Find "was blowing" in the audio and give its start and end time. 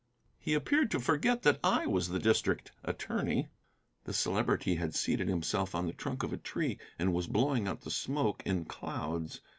7.13-7.67